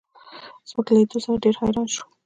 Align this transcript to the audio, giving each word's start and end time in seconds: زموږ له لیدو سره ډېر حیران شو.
زموږ 0.69 0.85
له 0.87 0.93
لیدو 0.97 1.23
سره 1.23 1.41
ډېر 1.43 1.55
حیران 1.61 1.87
شو. 1.93 2.03